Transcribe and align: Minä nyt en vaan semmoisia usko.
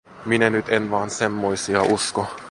Minä 0.25 0.49
nyt 0.49 0.69
en 0.69 0.91
vaan 0.91 1.09
semmoisia 1.09 1.81
usko. 1.83 2.27